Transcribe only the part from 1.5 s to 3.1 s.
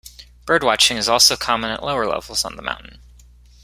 at lower levels on the mountain.